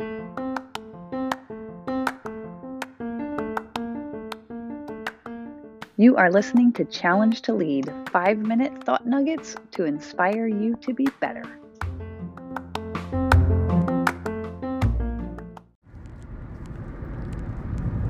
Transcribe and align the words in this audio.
You 0.00 0.06
are 6.16 6.30
listening 6.30 6.72
to 6.74 6.84
Challenge 6.84 7.42
to 7.42 7.52
Lead 7.52 7.92
five 8.12 8.38
minute 8.38 8.84
thought 8.84 9.04
nuggets 9.04 9.56
to 9.72 9.86
inspire 9.86 10.46
you 10.46 10.76
to 10.82 10.94
be 10.94 11.08
better. 11.18 11.42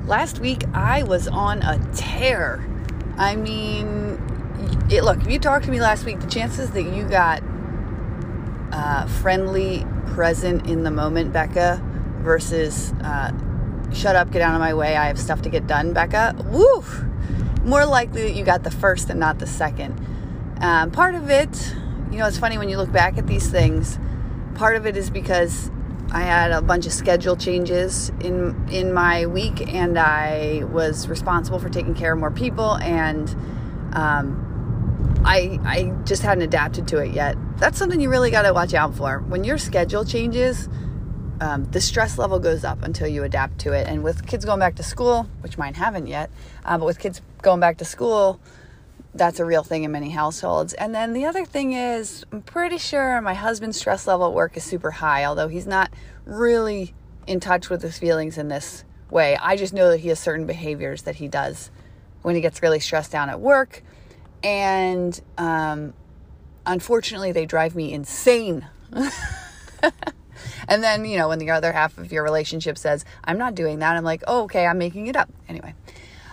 Last 0.05 0.37
week 0.37 0.63
I 0.75 1.01
was 1.01 1.27
on 1.27 1.63
a 1.63 1.79
tear. 1.95 2.63
I 3.17 3.35
mean, 3.35 4.21
it, 4.91 5.03
look, 5.03 5.21
if 5.21 5.31
you 5.31 5.39
talked 5.39 5.65
to 5.65 5.71
me 5.71 5.79
last 5.79 6.05
week, 6.05 6.19
the 6.19 6.27
chances 6.27 6.69
that 6.69 6.83
you 6.83 7.09
got 7.09 7.41
uh, 8.71 9.07
friendly, 9.07 9.85
present 10.07 10.67
in 10.67 10.83
the 10.83 10.91
moment, 10.91 11.33
Becca, 11.33 11.81
versus 12.21 12.93
uh, 13.03 13.31
shut 13.93 14.15
up, 14.15 14.31
get 14.31 14.41
out 14.41 14.53
of 14.53 14.59
my 14.59 14.73
way, 14.73 14.95
I 14.95 15.07
have 15.07 15.19
stuff 15.19 15.41
to 15.43 15.49
get 15.49 15.67
done, 15.67 15.93
Becca, 15.93 16.35
woo! 16.45 16.83
more 17.63 17.85
likely 17.85 18.23
that 18.23 18.33
you 18.33 18.43
got 18.43 18.63
the 18.63 18.71
first 18.71 19.09
and 19.09 19.19
not 19.19 19.39
the 19.39 19.47
second. 19.47 19.99
Um, 20.61 20.91
part 20.91 21.15
of 21.15 21.29
it, 21.29 21.75
you 22.11 22.17
know, 22.17 22.25
it's 22.25 22.37
funny 22.37 22.57
when 22.57 22.69
you 22.69 22.77
look 22.77 22.91
back 22.91 23.17
at 23.17 23.27
these 23.27 23.49
things. 23.49 23.99
Part 24.55 24.75
of 24.75 24.85
it 24.85 24.97
is 24.97 25.09
because 25.09 25.71
I 26.11 26.21
had 26.21 26.51
a 26.51 26.61
bunch 26.61 26.85
of 26.85 26.91
schedule 26.91 27.35
changes 27.35 28.11
in 28.19 28.67
in 28.69 28.93
my 28.93 29.25
week, 29.27 29.73
and 29.73 29.97
I 29.97 30.63
was 30.71 31.07
responsible 31.07 31.59
for 31.59 31.69
taking 31.69 31.93
care 31.93 32.13
of 32.13 32.19
more 32.19 32.31
people, 32.31 32.75
and 32.77 33.29
um, 33.93 34.48
I 35.25 35.59
I 35.63 35.93
just 36.05 36.21
hadn't 36.21 36.43
adapted 36.43 36.87
to 36.89 36.97
it 36.97 37.13
yet. 37.13 37.35
That's 37.57 37.77
something 37.77 37.99
you 37.99 38.09
really 38.09 38.31
got 38.31 38.43
to 38.43 38.53
watch 38.53 38.73
out 38.73 38.95
for 38.95 39.19
when 39.19 39.43
your 39.43 39.57
schedule 39.57 40.05
changes 40.05 40.69
um, 41.41 41.65
the 41.71 41.81
stress 41.81 42.17
level 42.17 42.39
goes 42.39 42.63
up 42.63 42.83
until 42.83 43.07
you 43.07 43.23
adapt 43.23 43.59
to 43.59 43.73
it. 43.73 43.87
And 43.87 44.03
with 44.03 44.25
kids 44.27 44.45
going 44.45 44.59
back 44.59 44.75
to 44.75 44.83
school, 44.83 45.27
which 45.41 45.57
mine 45.57 45.73
haven't 45.73 46.07
yet, 46.07 46.29
uh, 46.65 46.77
but 46.77 46.85
with 46.85 46.99
kids 46.99 47.21
going 47.41 47.59
back 47.59 47.77
to 47.77 47.85
school, 47.85 48.39
that's 49.13 49.39
a 49.39 49.45
real 49.45 49.63
thing 49.63 49.83
in 49.83 49.91
many 49.91 50.09
households. 50.09 50.73
And 50.73 50.93
then 50.93 51.13
the 51.13 51.25
other 51.25 51.45
thing 51.45 51.73
is, 51.73 52.25
I'm 52.31 52.41
pretty 52.41 52.77
sure 52.77 53.21
my 53.21 53.33
husband's 53.33 53.77
stress 53.77 54.05
level 54.05 54.27
at 54.27 54.33
work 54.33 54.55
is 54.57 54.63
super 54.63 54.91
high, 54.91 55.25
although 55.25 55.47
he's 55.47 55.67
not 55.67 55.91
really 56.25 56.93
in 57.25 57.39
touch 57.39 57.69
with 57.69 57.81
his 57.81 57.97
feelings 57.97 58.37
in 58.37 58.49
this 58.49 58.83
way. 59.09 59.37
I 59.37 59.55
just 59.55 59.73
know 59.73 59.89
that 59.89 59.99
he 59.99 60.09
has 60.09 60.19
certain 60.19 60.45
behaviors 60.45 61.03
that 61.03 61.15
he 61.15 61.27
does 61.27 61.71
when 62.21 62.35
he 62.35 62.41
gets 62.41 62.61
really 62.61 62.79
stressed 62.79 63.11
down 63.11 63.29
at 63.29 63.39
work. 63.39 63.81
And 64.43 65.19
um, 65.37 65.93
unfortunately, 66.65 67.31
they 67.31 67.45
drive 67.45 67.75
me 67.75 67.93
insane. 67.93 68.67
And 70.67 70.83
then, 70.83 71.03
you 71.05 71.17
know, 71.17 71.29
when 71.29 71.39
the 71.39 71.49
other 71.49 71.71
half 71.71 71.97
of 71.97 72.11
your 72.11 72.23
relationship 72.23 72.77
says, 72.77 73.03
I'm 73.23 73.37
not 73.37 73.55
doing 73.55 73.79
that, 73.79 73.97
I'm 73.97 74.03
like, 74.03 74.23
oh, 74.27 74.43
okay, 74.43 74.67
I'm 74.67 74.77
making 74.77 75.07
it 75.07 75.15
up. 75.15 75.29
Anyway. 75.47 75.73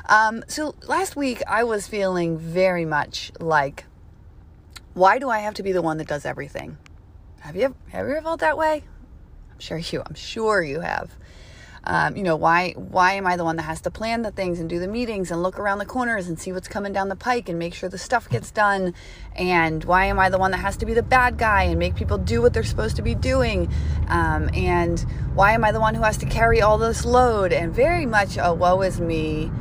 Um, 0.09 0.45
so 0.47 0.75
last 0.87 1.17
week 1.17 1.43
I 1.49 1.65
was 1.65 1.89
feeling 1.89 2.39
very 2.39 2.85
much 2.85 3.33
like, 3.41 3.85
why 4.95 5.19
do 5.19 5.29
I 5.29 5.41
have 5.41 5.55
to 5.55 5.63
be 5.63 5.73
the 5.73 5.83
one 5.83 5.99
that 5.99 6.07
does 6.07 6.25
everything? 6.25 6.77
Have 7.41 7.57
you 7.57 7.75
have 7.91 8.07
you 8.07 8.13
ever 8.13 8.23
felt 8.23 8.41
that 8.41 8.59
way? 8.59 8.85
I'm 9.53 9.59
sure 9.59 9.79
you. 9.79 10.03
I'm 10.05 10.15
sure 10.15 10.63
you 10.63 10.81
have. 10.81 11.13
Um, 11.89 12.17
you 12.17 12.25
know, 12.25 12.35
why 12.35 12.73
why 12.73 13.13
am 13.13 13.29
I 13.29 13.37
the 13.37 13.45
one 13.45 13.57
that 13.57 13.63
has 13.63 13.81
to 13.83 13.93
plan 13.93 14.23
the 14.23 14.33
things 14.33 14.59
and 14.59 14.69
do 14.69 14.81
the 14.81 14.89
meetings 14.89 15.31
and 15.31 15.41
look 15.41 15.57
around 15.57 15.79
the 15.79 15.87
corners 15.87 16.27
and 16.27 16.39
see 16.39 16.51
what's 16.53 16.67
coming 16.67 16.93
down 16.93 17.09
the 17.09 17.17
pike 17.17 17.49
and 17.49 17.61
make 17.61 17.75
sure 17.75 17.89
the 17.89 17.97
stuff 17.97 18.29
gets 18.29 18.51
done? 18.51 18.93
And 19.37 19.85
why 19.85 20.07
am 20.07 20.19
I 20.19 20.29
the 20.29 20.39
one 20.39 20.51
that 20.51 20.59
has 20.59 20.77
to 20.79 20.87
be 20.87 20.95
the 20.95 21.03
bad 21.05 21.39
guy 21.39 21.63
and 21.63 21.79
make 21.79 21.95
people 21.95 22.19
do 22.19 22.43
what 22.43 22.53
they're 22.55 22.65
supposed 22.65 22.97
to 22.97 23.03
be 23.03 23.15
doing? 23.15 23.73
Um, 24.09 24.51
and 24.53 24.99
why 25.35 25.53
am 25.53 25.65
I 25.65 25.71
the 25.71 25.81
one 25.81 25.95
who 25.95 26.03
has 26.03 26.17
to 26.19 26.27
carry 26.27 26.61
all 26.61 26.77
this 26.77 27.05
load? 27.05 27.53
And 27.53 27.73
very 27.73 28.05
much 28.05 28.37
a 28.37 28.53
woe 28.53 28.83
is 28.83 29.01
me. 29.01 29.53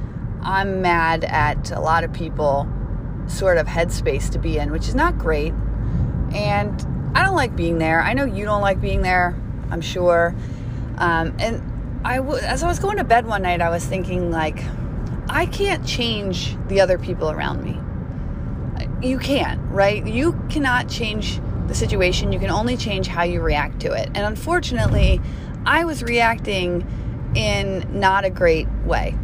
I'm 0.41 0.81
mad 0.81 1.23
at 1.25 1.69
a 1.71 1.79
lot 1.79 2.03
of 2.03 2.11
people 2.11 2.67
sort 3.27 3.57
of 3.57 3.67
headspace 3.67 4.31
to 4.31 4.39
be 4.39 4.57
in, 4.57 4.71
which 4.71 4.87
is 4.87 4.95
not 4.95 5.17
great. 5.17 5.53
And 6.33 7.11
I 7.15 7.23
don't 7.23 7.35
like 7.35 7.55
being 7.55 7.77
there. 7.77 8.01
I 8.01 8.13
know 8.13 8.25
you 8.25 8.45
don't 8.45 8.61
like 8.61 8.81
being 8.81 9.03
there, 9.03 9.39
I'm 9.69 9.81
sure. 9.81 10.35
Um, 10.97 11.35
and 11.39 11.61
I 12.05 12.17
w- 12.17 12.37
as 12.37 12.61
I 12.61 12.67
was 12.67 12.77
going 12.77 12.97
to 12.97 13.03
bed 13.03 13.25
one 13.25 13.41
night, 13.41 13.61
I 13.61 13.69
was 13.71 13.83
thinking 13.83 14.29
like, 14.29 14.63
I 15.27 15.47
can't 15.47 15.85
change 15.87 16.55
the 16.67 16.79
other 16.79 16.99
people 16.99 17.31
around 17.31 17.63
me. 17.63 17.81
You 19.01 19.17
can't, 19.17 19.59
right? 19.71 20.05
You 20.05 20.39
cannot 20.51 20.87
change 20.87 21.41
the 21.65 21.73
situation. 21.73 22.31
You 22.31 22.39
can 22.39 22.51
only 22.51 22.77
change 22.77 23.07
how 23.07 23.23
you 23.23 23.41
react 23.41 23.79
to 23.81 23.91
it. 23.93 24.05
And 24.13 24.19
unfortunately, 24.19 25.19
I 25.65 25.85
was 25.85 26.03
reacting 26.03 26.85
in 27.35 27.99
not 27.99 28.23
a 28.23 28.29
great 28.29 28.67
way. 28.85 29.17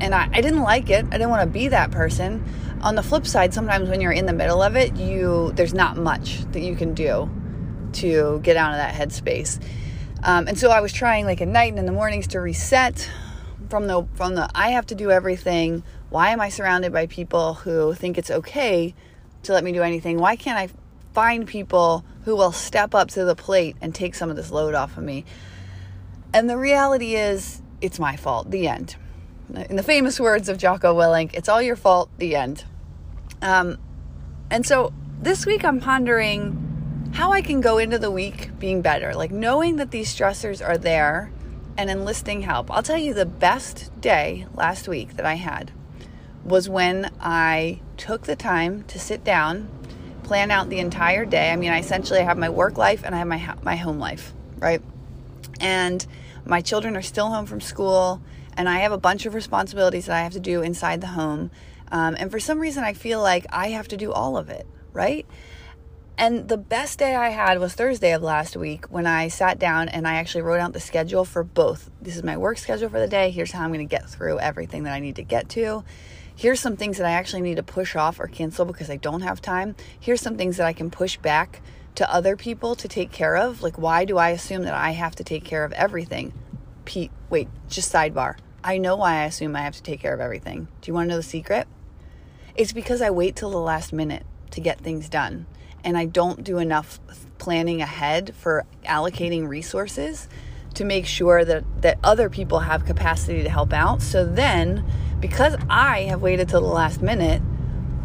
And 0.00 0.14
I, 0.14 0.30
I 0.32 0.40
didn't 0.40 0.62
like 0.62 0.88
it. 0.88 1.04
I 1.04 1.10
didn't 1.10 1.28
want 1.28 1.42
to 1.42 1.52
be 1.52 1.68
that 1.68 1.90
person. 1.90 2.42
On 2.80 2.94
the 2.94 3.02
flip 3.02 3.26
side, 3.26 3.52
sometimes 3.52 3.90
when 3.90 4.00
you're 4.00 4.10
in 4.10 4.24
the 4.24 4.32
middle 4.32 4.62
of 4.62 4.74
it, 4.74 4.96
you 4.96 5.52
there's 5.54 5.74
not 5.74 5.98
much 5.98 6.50
that 6.52 6.60
you 6.60 6.76
can 6.76 6.94
do 6.94 7.30
to 7.92 8.40
get 8.42 8.56
out 8.56 8.72
of 8.72 8.78
that 8.78 8.94
headspace. 8.94 9.60
Um, 10.22 10.46
and 10.46 10.58
so 10.58 10.70
I 10.70 10.80
was 10.80 10.92
trying 10.92 11.26
like 11.26 11.40
at 11.40 11.48
night 11.48 11.70
and 11.70 11.78
in 11.78 11.86
the 11.86 11.92
mornings 11.92 12.28
to 12.28 12.40
reset 12.40 13.10
from 13.68 13.86
the 13.86 14.06
from 14.14 14.34
the 14.34 14.48
I 14.54 14.70
have 14.70 14.86
to 14.86 14.94
do 14.94 15.10
everything. 15.10 15.82
Why 16.10 16.30
am 16.30 16.40
I 16.40 16.48
surrounded 16.48 16.92
by 16.92 17.06
people 17.06 17.54
who 17.54 17.94
think 17.94 18.18
it's 18.18 18.30
okay 18.30 18.94
to 19.44 19.52
let 19.52 19.64
me 19.64 19.72
do 19.72 19.82
anything? 19.82 20.18
Why 20.18 20.36
can't 20.36 20.58
I 20.58 20.68
find 21.12 21.46
people 21.46 22.04
who 22.24 22.36
will 22.36 22.52
step 22.52 22.94
up 22.94 23.08
to 23.10 23.24
the 23.24 23.34
plate 23.34 23.76
and 23.80 23.94
take 23.94 24.14
some 24.14 24.30
of 24.30 24.36
this 24.36 24.50
load 24.50 24.74
off 24.74 24.96
of 24.96 25.04
me? 25.04 25.24
And 26.32 26.48
the 26.48 26.56
reality 26.56 27.14
is, 27.14 27.60
it's 27.80 27.98
my 27.98 28.16
fault. 28.16 28.50
The 28.50 28.68
end. 28.68 28.96
In 29.68 29.76
the 29.76 29.82
famous 29.82 30.20
words 30.20 30.48
of 30.48 30.56
Jocko 30.56 30.94
Willink, 30.94 31.34
it's 31.34 31.48
all 31.48 31.60
your 31.60 31.76
fault. 31.76 32.08
The 32.18 32.36
end. 32.36 32.64
Um, 33.42 33.78
and 34.50 34.64
so 34.64 34.92
this 35.20 35.44
week 35.46 35.64
I'm 35.64 35.80
pondering 35.80 36.71
how 37.12 37.32
I 37.32 37.42
can 37.42 37.60
go 37.60 37.78
into 37.78 37.98
the 37.98 38.10
week 38.10 38.50
being 38.58 38.82
better, 38.82 39.14
like 39.14 39.30
knowing 39.30 39.76
that 39.76 39.90
these 39.90 40.12
stressors 40.14 40.66
are 40.66 40.78
there 40.78 41.30
and 41.76 41.90
enlisting 41.90 42.42
help. 42.42 42.70
I'll 42.70 42.82
tell 42.82 42.98
you 42.98 43.14
the 43.14 43.26
best 43.26 43.90
day 44.00 44.46
last 44.54 44.88
week 44.88 45.16
that 45.16 45.26
I 45.26 45.34
had 45.34 45.72
was 46.44 46.68
when 46.68 47.10
I 47.20 47.80
took 47.96 48.22
the 48.22 48.36
time 48.36 48.82
to 48.84 48.98
sit 48.98 49.24
down, 49.24 49.68
plan 50.22 50.50
out 50.50 50.70
the 50.70 50.78
entire 50.78 51.24
day. 51.24 51.50
I 51.50 51.56
mean, 51.56 51.70
I 51.70 51.78
essentially 51.78 52.22
have 52.22 52.38
my 52.38 52.48
work 52.48 52.78
life 52.78 53.02
and 53.04 53.14
I 53.14 53.18
have 53.18 53.28
my 53.28 53.54
my 53.62 53.76
home 53.76 53.98
life, 53.98 54.32
right? 54.58 54.82
And 55.60 56.04
my 56.44 56.60
children 56.60 56.96
are 56.96 57.02
still 57.02 57.28
home 57.28 57.46
from 57.46 57.60
school, 57.60 58.20
and 58.56 58.68
I 58.68 58.80
have 58.80 58.92
a 58.92 58.98
bunch 58.98 59.26
of 59.26 59.34
responsibilities 59.34 60.06
that 60.06 60.16
I 60.16 60.22
have 60.22 60.32
to 60.32 60.40
do 60.40 60.62
inside 60.62 61.00
the 61.00 61.08
home. 61.08 61.50
Um, 61.92 62.16
and 62.18 62.30
for 62.30 62.40
some 62.40 62.58
reason, 62.58 62.84
I 62.84 62.94
feel 62.94 63.20
like 63.20 63.46
I 63.50 63.68
have 63.68 63.86
to 63.88 63.96
do 63.96 64.12
all 64.12 64.36
of 64.36 64.48
it, 64.48 64.66
right? 64.92 65.26
And 66.18 66.48
the 66.48 66.58
best 66.58 66.98
day 66.98 67.16
I 67.16 67.30
had 67.30 67.58
was 67.58 67.74
Thursday 67.74 68.12
of 68.12 68.22
last 68.22 68.56
week 68.56 68.86
when 68.86 69.06
I 69.06 69.28
sat 69.28 69.58
down 69.58 69.88
and 69.88 70.06
I 70.06 70.14
actually 70.14 70.42
wrote 70.42 70.60
out 70.60 70.72
the 70.72 70.80
schedule 70.80 71.24
for 71.24 71.42
both. 71.42 71.90
This 72.00 72.16
is 72.16 72.22
my 72.22 72.36
work 72.36 72.58
schedule 72.58 72.90
for 72.90 73.00
the 73.00 73.08
day. 73.08 73.30
Here's 73.30 73.50
how 73.50 73.64
I'm 73.64 73.72
going 73.72 73.86
to 73.86 73.90
get 73.90 74.08
through 74.08 74.38
everything 74.38 74.84
that 74.84 74.92
I 74.92 75.00
need 75.00 75.16
to 75.16 75.22
get 75.22 75.48
to. 75.50 75.84
Here's 76.34 76.60
some 76.60 76.76
things 76.76 76.98
that 76.98 77.06
I 77.06 77.12
actually 77.12 77.42
need 77.42 77.56
to 77.56 77.62
push 77.62 77.96
off 77.96 78.20
or 78.20 78.26
cancel 78.26 78.64
because 78.64 78.90
I 78.90 78.96
don't 78.96 79.22
have 79.22 79.40
time. 79.40 79.74
Here's 79.98 80.20
some 80.20 80.36
things 80.36 80.58
that 80.58 80.66
I 80.66 80.72
can 80.72 80.90
push 80.90 81.16
back 81.16 81.62
to 81.94 82.12
other 82.12 82.36
people 82.36 82.74
to 82.76 82.88
take 82.88 83.10
care 83.10 83.36
of. 83.36 83.62
Like, 83.62 83.78
why 83.78 84.04
do 84.04 84.18
I 84.18 84.30
assume 84.30 84.62
that 84.62 84.74
I 84.74 84.90
have 84.90 85.14
to 85.16 85.24
take 85.24 85.44
care 85.44 85.64
of 85.64 85.72
everything? 85.72 86.32
Pete, 86.84 87.10
wait, 87.30 87.48
just 87.68 87.92
sidebar. 87.92 88.36
I 88.64 88.78
know 88.78 88.96
why 88.96 89.16
I 89.16 89.24
assume 89.24 89.56
I 89.56 89.62
have 89.62 89.76
to 89.76 89.82
take 89.82 90.00
care 90.00 90.14
of 90.14 90.20
everything. 90.20 90.68
Do 90.80 90.90
you 90.90 90.94
want 90.94 91.08
to 91.08 91.10
know 91.10 91.16
the 91.16 91.22
secret? 91.22 91.66
It's 92.54 92.72
because 92.72 93.02
I 93.02 93.10
wait 93.10 93.34
till 93.34 93.50
the 93.50 93.58
last 93.58 93.92
minute 93.92 94.24
to 94.52 94.60
get 94.60 94.80
things 94.80 95.08
done 95.08 95.46
and 95.84 95.96
I 95.96 96.06
don't 96.06 96.44
do 96.44 96.58
enough 96.58 97.00
planning 97.38 97.82
ahead 97.82 98.34
for 98.36 98.64
allocating 98.84 99.48
resources 99.48 100.28
to 100.74 100.84
make 100.84 101.06
sure 101.06 101.44
that, 101.44 101.64
that 101.82 101.98
other 102.02 102.30
people 102.30 102.60
have 102.60 102.84
capacity 102.84 103.42
to 103.42 103.48
help 103.48 103.72
out. 103.72 104.00
So 104.00 104.24
then, 104.24 104.84
because 105.20 105.56
I 105.68 106.02
have 106.02 106.22
waited 106.22 106.48
till 106.48 106.60
the 106.60 106.66
last 106.66 107.02
minute, 107.02 107.42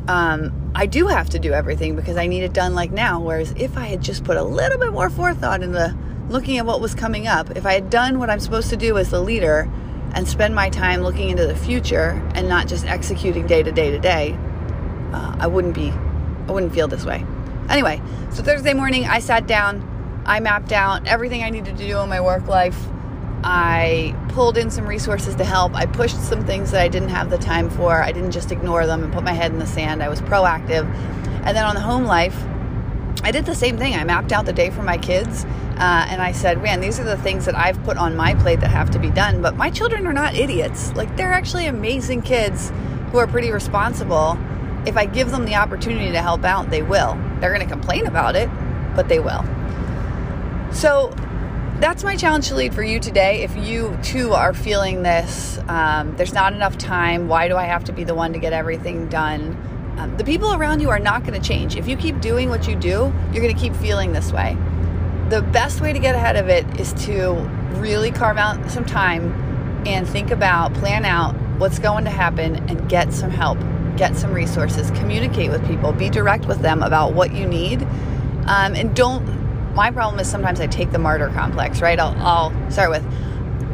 um, 0.07 0.71
I 0.74 0.85
do 0.85 1.07
have 1.07 1.29
to 1.29 1.39
do 1.39 1.53
everything 1.53 1.95
because 1.95 2.18
I 2.18 2.27
need 2.27 2.44
it 2.44 2.53
done 2.53 2.75
like 2.75 2.91
now. 2.91 3.19
Whereas 3.19 3.53
if 3.57 3.77
I 3.77 3.85
had 3.85 4.01
just 4.01 4.23
put 4.23 4.38
a 4.38 4.44
little 4.44 4.77
bit 4.77 4.91
more 4.91 5.09
forethought 5.09 5.63
into 5.63 5.95
looking 6.30 6.57
at 6.57 6.65
what 6.65 6.81
was 6.81 6.94
coming 6.94 7.27
up, 7.27 7.56
if 7.56 7.65
I 7.65 7.73
had 7.73 7.89
done 7.89 8.19
what 8.19 8.30
I'm 8.30 8.39
supposed 8.39 8.69
to 8.69 8.77
do 8.77 8.97
as 8.97 9.12
the 9.12 9.21
leader 9.21 9.69
and 10.13 10.27
spend 10.27 10.56
my 10.56 10.69
time 10.69 11.01
looking 11.01 11.30
into 11.30 11.45
the 11.45 11.56
future 11.56 12.21
and 12.33 12.47
not 12.47 12.68
just 12.68 12.85
executing 12.85 13.47
day 13.47 13.63
to 13.63 13.71
day 13.71 13.91
to 13.91 14.00
day, 14.00 14.38
uh, 15.13 15.35
I 15.39 15.47
wouldn't 15.47 15.75
be, 15.75 15.89
I 15.89 16.51
wouldn't 16.51 16.73
feel 16.73 16.88
this 16.88 17.06
way. 17.06 17.25
Anyway, 17.69 18.01
so 18.31 18.43
Thursday 18.43 18.73
morning, 18.73 19.05
I 19.05 19.19
sat 19.19 19.47
down, 19.47 20.23
I 20.25 20.39
mapped 20.39 20.71
out 20.71 21.05
everything 21.07 21.43
I 21.43 21.49
needed 21.49 21.77
to 21.77 21.87
do 21.87 21.99
in 21.99 22.09
my 22.09 22.21
work 22.21 22.47
life. 22.47 22.77
I 23.43 24.15
pulled 24.29 24.57
in 24.57 24.69
some 24.69 24.87
resources 24.87 25.35
to 25.35 25.43
help. 25.43 25.75
I 25.75 25.85
pushed 25.85 26.21
some 26.21 26.45
things 26.45 26.71
that 26.71 26.81
I 26.81 26.87
didn't 26.87 27.09
have 27.09 27.29
the 27.29 27.37
time 27.37 27.69
for. 27.69 28.01
I 28.01 28.11
didn't 28.11 28.31
just 28.31 28.51
ignore 28.51 28.85
them 28.85 29.03
and 29.03 29.13
put 29.13 29.23
my 29.23 29.33
head 29.33 29.51
in 29.51 29.59
the 29.59 29.67
sand. 29.67 30.01
I 30.01 30.09
was 30.09 30.21
proactive. 30.21 30.85
And 31.45 31.55
then 31.55 31.65
on 31.65 31.75
the 31.75 31.81
home 31.81 32.05
life, 32.05 32.37
I 33.23 33.31
did 33.31 33.45
the 33.45 33.55
same 33.55 33.77
thing. 33.77 33.93
I 33.93 34.03
mapped 34.03 34.31
out 34.31 34.45
the 34.45 34.53
day 34.53 34.69
for 34.69 34.83
my 34.83 34.97
kids 34.97 35.45
uh, 35.77 36.07
and 36.09 36.21
I 36.21 36.31
said, 36.31 36.61
man, 36.63 36.79
these 36.79 36.99
are 36.99 37.03
the 37.03 37.17
things 37.17 37.45
that 37.45 37.55
I've 37.55 37.81
put 37.83 37.97
on 37.97 38.15
my 38.15 38.33
plate 38.35 38.59
that 38.61 38.71
have 38.71 38.89
to 38.91 38.99
be 38.99 39.11
done. 39.11 39.41
But 39.41 39.55
my 39.55 39.69
children 39.69 40.07
are 40.07 40.13
not 40.13 40.35
idiots. 40.35 40.93
Like, 40.95 41.15
they're 41.15 41.33
actually 41.33 41.67
amazing 41.67 42.23
kids 42.23 42.71
who 43.11 43.17
are 43.17 43.27
pretty 43.27 43.51
responsible. 43.51 44.37
If 44.85 44.97
I 44.97 45.05
give 45.05 45.31
them 45.31 45.45
the 45.45 45.55
opportunity 45.55 46.11
to 46.11 46.21
help 46.21 46.43
out, 46.43 46.69
they 46.69 46.81
will. 46.81 47.17
They're 47.39 47.53
going 47.53 47.67
to 47.67 47.71
complain 47.71 48.05
about 48.05 48.35
it, 48.35 48.49
but 48.95 49.07
they 49.09 49.19
will. 49.19 49.43
So, 50.71 51.13
that's 51.79 52.03
my 52.03 52.15
challenge 52.15 52.47
to 52.47 52.55
lead 52.55 52.73
for 52.73 52.81
you 52.81 52.99
today. 52.99 53.43
If 53.43 53.55
you 53.55 53.97
too 54.01 54.33
are 54.33 54.51
feeling 54.51 55.03
this, 55.03 55.59
um, 55.67 56.15
there's 56.17 56.33
not 56.33 56.53
enough 56.53 56.75
time. 56.79 57.27
Why 57.27 57.47
do 57.47 57.55
I 57.55 57.65
have 57.65 57.83
to 57.83 57.93
be 57.93 58.03
the 58.03 58.15
one 58.15 58.33
to 58.33 58.39
get 58.39 58.51
everything 58.51 59.07
done? 59.09 59.95
Um, 59.99 60.17
the 60.17 60.23
people 60.23 60.53
around 60.53 60.79
you 60.79 60.89
are 60.89 60.99
not 60.99 61.23
going 61.23 61.39
to 61.39 61.47
change. 61.47 61.75
If 61.75 61.87
you 61.87 61.95
keep 61.95 62.19
doing 62.19 62.49
what 62.49 62.67
you 62.67 62.75
do, 62.75 63.13
you're 63.31 63.43
going 63.43 63.53
to 63.53 63.59
keep 63.59 63.75
feeling 63.75 64.11
this 64.11 64.31
way. 64.31 64.57
The 65.29 65.43
best 65.43 65.79
way 65.79 65.93
to 65.93 65.99
get 65.99 66.15
ahead 66.15 66.35
of 66.35 66.49
it 66.49 66.79
is 66.79 66.93
to 67.05 67.33
really 67.79 68.11
carve 68.11 68.37
out 68.37 68.71
some 68.71 68.85
time 68.85 69.31
and 69.85 70.07
think 70.07 70.31
about, 70.31 70.73
plan 70.73 71.05
out 71.05 71.35
what's 71.59 71.77
going 71.77 72.05
to 72.05 72.09
happen 72.09 72.55
and 72.69 72.89
get 72.89 73.13
some 73.13 73.29
help, 73.29 73.59
get 73.97 74.15
some 74.15 74.33
resources, 74.33 74.91
communicate 74.91 75.49
with 75.49 75.65
people, 75.67 75.91
be 75.91 76.09
direct 76.09 76.45
with 76.45 76.59
them 76.59 76.83
about 76.83 77.13
what 77.13 77.33
you 77.33 77.47
need. 77.47 77.83
Um, 78.45 78.75
and 78.75 78.95
don't 78.95 79.25
my 79.77 79.91
problem 79.91 80.19
is 80.19 80.27
sometimes 80.27 80.59
I 80.59 80.65
take 80.65 80.91
the 80.91 80.97
martyr 80.97 81.29
complex, 81.29 81.81
right? 81.81 81.99
I'll, 81.99 82.15
I'll 82.17 82.71
start 82.71 82.89
with, 82.89 83.05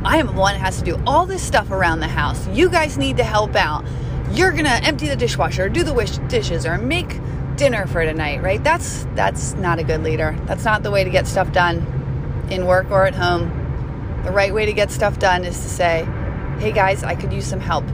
I 0.04 0.18
am 0.18 0.28
the 0.28 0.34
one 0.34 0.54
that 0.54 0.60
has 0.60 0.78
to 0.80 0.84
do 0.84 1.02
all 1.08 1.26
this 1.26 1.42
stuff 1.42 1.72
around 1.72 2.02
the 2.02 2.10
house. 2.10 2.46
You 2.50 2.70
guys 2.70 2.98
need 2.98 3.16
to 3.18 3.24
help 3.24 3.56
out. 3.56 3.86
You're 4.32 4.52
gonna 4.52 4.82
empty 4.84 5.08
the 5.08 5.16
dishwasher, 5.16 5.64
or 5.64 5.70
do 5.70 5.82
the 5.82 5.94
wish 5.94 6.18
dishes, 6.28 6.66
or 6.66 6.78
make 6.78 7.20
dinner 7.56 7.88
for 7.88 8.04
tonight, 8.04 8.42
right? 8.44 8.62
That's 8.62 9.08
that's 9.16 9.54
not 9.54 9.80
a 9.80 9.84
good 9.84 10.04
leader. 10.04 10.38
That's 10.46 10.66
not 10.66 10.84
the 10.84 10.92
way 10.92 11.06
to 11.06 11.10
get 11.10 11.26
stuff 11.26 11.54
done 11.54 12.48
in 12.52 12.66
work 12.66 12.92
or 12.92 13.06
at 13.06 13.16
home. 13.16 14.22
The 14.26 14.32
right 14.32 14.54
way 14.54 14.66
to 14.66 14.74
get 14.74 14.92
stuff 14.92 15.20
done 15.20 15.46
is 15.46 15.56
to 15.56 15.70
say, 15.70 16.06
"Hey 16.60 16.74
guys, 16.74 17.04
I 17.04 17.16
could 17.16 17.32
use 17.32 17.46
some 17.46 17.62
help. 17.62 17.86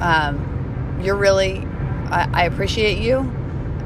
Um, 0.00 0.55
you're 1.00 1.16
really, 1.16 1.66
I, 2.10 2.28
I 2.32 2.44
appreciate 2.44 2.98
you. 2.98 3.18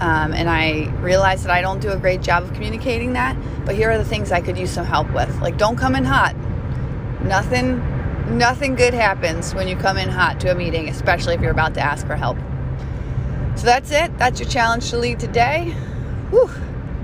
Um, 0.00 0.32
and 0.32 0.48
I 0.48 0.86
realize 1.00 1.42
that 1.42 1.52
I 1.52 1.60
don't 1.60 1.80
do 1.80 1.90
a 1.90 1.96
great 1.96 2.22
job 2.22 2.44
of 2.44 2.52
communicating 2.54 3.12
that. 3.12 3.36
But 3.66 3.74
here 3.74 3.90
are 3.90 3.98
the 3.98 4.04
things 4.04 4.32
I 4.32 4.40
could 4.40 4.56
use 4.56 4.70
some 4.70 4.86
help 4.86 5.12
with. 5.12 5.38
Like, 5.40 5.58
don't 5.58 5.76
come 5.76 5.94
in 5.94 6.04
hot. 6.04 6.34
Nothing, 7.22 7.78
nothing 8.38 8.76
good 8.76 8.94
happens 8.94 9.54
when 9.54 9.68
you 9.68 9.76
come 9.76 9.98
in 9.98 10.08
hot 10.08 10.40
to 10.40 10.50
a 10.50 10.54
meeting, 10.54 10.88
especially 10.88 11.34
if 11.34 11.42
you're 11.42 11.50
about 11.50 11.74
to 11.74 11.80
ask 11.80 12.06
for 12.06 12.16
help. 12.16 12.38
So 13.56 13.66
that's 13.66 13.90
it. 13.90 14.16
That's 14.16 14.40
your 14.40 14.48
challenge 14.48 14.88
to 14.90 14.98
lead 14.98 15.20
today. 15.20 15.72
Whew. 16.30 16.50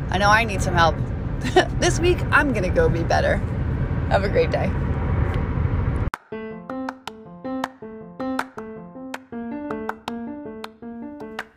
I 0.08 0.16
know 0.16 0.30
I 0.30 0.44
need 0.44 0.62
some 0.62 0.74
help. 0.74 0.96
this 1.80 2.00
week, 2.00 2.18
I'm 2.30 2.52
going 2.52 2.62
to 2.62 2.70
go 2.70 2.88
be 2.88 3.02
better. 3.02 3.36
Have 4.08 4.24
a 4.24 4.28
great 4.28 4.50
day. 4.50 4.70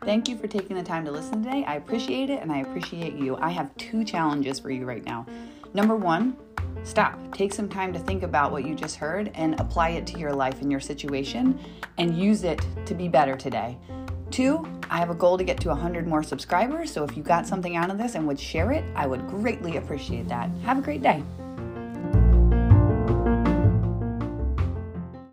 Thank 0.02 0.28
you 0.28 0.38
for 0.38 0.46
taking 0.46 0.76
the 0.76 0.82
time 0.82 1.04
to 1.04 1.10
listen 1.10 1.42
today. 1.42 1.62
I 1.66 1.74
appreciate 1.76 2.30
it 2.30 2.40
and 2.40 2.50
I 2.50 2.60
appreciate 2.60 3.14
you. 3.14 3.36
I 3.36 3.50
have 3.50 3.74
two 3.76 4.02
challenges 4.02 4.58
for 4.58 4.70
you 4.70 4.86
right 4.86 5.04
now. 5.04 5.26
Number 5.74 5.94
one, 5.94 6.38
stop. 6.84 7.18
Take 7.34 7.52
some 7.52 7.68
time 7.68 7.92
to 7.92 7.98
think 7.98 8.22
about 8.22 8.50
what 8.50 8.64
you 8.64 8.74
just 8.74 8.96
heard 8.96 9.30
and 9.34 9.60
apply 9.60 9.90
it 9.90 10.06
to 10.08 10.18
your 10.18 10.32
life 10.32 10.62
and 10.62 10.70
your 10.70 10.80
situation 10.80 11.60
and 11.98 12.18
use 12.18 12.44
it 12.44 12.64
to 12.86 12.94
be 12.94 13.08
better 13.08 13.36
today. 13.36 13.76
Two, 14.30 14.66
I 14.88 14.98
have 14.98 15.10
a 15.10 15.14
goal 15.14 15.36
to 15.36 15.44
get 15.44 15.60
to 15.60 15.68
100 15.68 16.06
more 16.06 16.22
subscribers. 16.22 16.90
So 16.90 17.04
if 17.04 17.14
you 17.14 17.22
got 17.22 17.46
something 17.46 17.76
out 17.76 17.90
of 17.90 17.98
this 17.98 18.14
and 18.14 18.26
would 18.26 18.40
share 18.40 18.72
it, 18.72 18.84
I 18.96 19.06
would 19.06 19.28
greatly 19.28 19.76
appreciate 19.76 20.28
that. 20.28 20.48
Have 20.62 20.78
a 20.78 20.82
great 20.82 21.02
day. 21.02 21.22